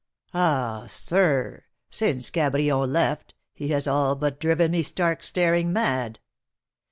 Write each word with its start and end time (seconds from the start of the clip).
Ah, 0.33 0.85
sir, 0.87 1.65
since 1.91 2.31
Cabrion 2.31 2.91
left, 2.91 3.35
he 3.53 3.67
has 3.67 3.87
all 3.87 4.15
but 4.15 4.39
driven 4.39 4.71
me 4.71 4.81
stark 4.81 5.21
staring 5.21 5.71
mad!" 5.71 6.17